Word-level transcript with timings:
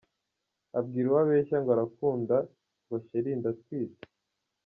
Abwira 0.79 1.05
uwo 1.09 1.19
abeshya 1.23 1.57
ngo 1.61 1.69
arakunda 1.75 2.35
ngo 2.85 2.95
sheri 3.05 3.31
“Ndatwite”. 3.39 4.05